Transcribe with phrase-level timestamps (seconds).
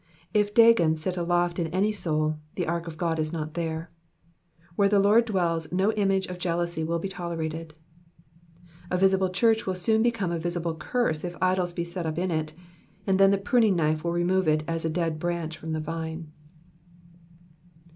[0.33, 3.91] If Dagon sit aloft in any soul, the ark of God is not there.
[4.75, 7.75] Where the Lord dwells no image of jealousy will be tolerated.
[8.89, 12.31] A visible church will soon become a visible curse if idols be set up in
[12.31, 12.53] it,
[13.05, 16.31] and then the pruning knife will remove it as a dead branch from the vine.